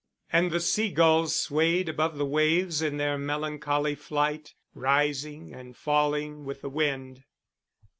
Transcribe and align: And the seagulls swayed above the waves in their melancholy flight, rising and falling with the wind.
And 0.33 0.49
the 0.49 0.59
seagulls 0.59 1.35
swayed 1.35 1.87
above 1.87 2.17
the 2.17 2.25
waves 2.25 2.81
in 2.81 2.97
their 2.97 3.19
melancholy 3.19 3.93
flight, 3.93 4.55
rising 4.73 5.53
and 5.53 5.77
falling 5.77 6.43
with 6.43 6.61
the 6.61 6.71
wind. 6.71 7.23